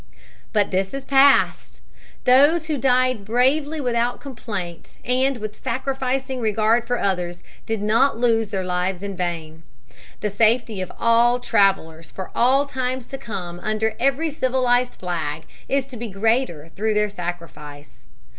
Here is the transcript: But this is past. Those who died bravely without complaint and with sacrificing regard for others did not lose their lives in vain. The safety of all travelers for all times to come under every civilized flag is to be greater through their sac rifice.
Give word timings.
But 0.51 0.71
this 0.71 0.95
is 0.95 1.05
past. 1.05 1.79
Those 2.23 2.65
who 2.65 2.79
died 2.79 3.23
bravely 3.23 3.79
without 3.79 4.19
complaint 4.19 4.97
and 5.05 5.37
with 5.37 5.61
sacrificing 5.63 6.39
regard 6.41 6.87
for 6.87 6.97
others 6.97 7.43
did 7.67 7.83
not 7.83 8.17
lose 8.17 8.49
their 8.49 8.63
lives 8.63 9.03
in 9.03 9.15
vain. 9.15 9.61
The 10.21 10.31
safety 10.31 10.81
of 10.81 10.91
all 10.97 11.39
travelers 11.39 12.09
for 12.09 12.31
all 12.33 12.65
times 12.65 13.05
to 13.13 13.19
come 13.19 13.59
under 13.59 13.93
every 13.99 14.31
civilized 14.31 14.95
flag 14.95 15.43
is 15.69 15.85
to 15.85 15.97
be 15.97 16.09
greater 16.09 16.71
through 16.75 16.95
their 16.95 17.07
sac 17.07 17.39
rifice. 17.39 18.07